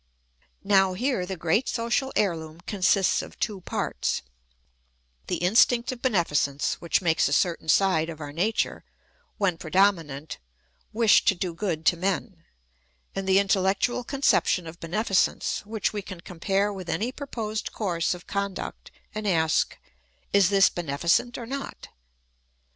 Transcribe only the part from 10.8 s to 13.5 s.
wish to do good to men; and the